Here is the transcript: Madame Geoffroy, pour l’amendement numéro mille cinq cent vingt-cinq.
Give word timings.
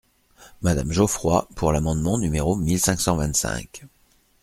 Madame 0.63 0.91
Geoffroy, 0.91 1.43
pour 1.55 1.71
l’amendement 1.71 2.17
numéro 2.17 2.55
mille 2.55 2.79
cinq 2.79 2.99
cent 2.99 3.17
vingt-cinq. 3.17 3.85